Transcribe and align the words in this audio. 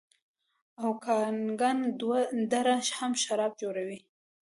اوکاناګن 0.85 1.77
دره 2.51 2.75
هم 2.97 3.11
شراب 3.23 3.51
جوړوي. 3.61 3.99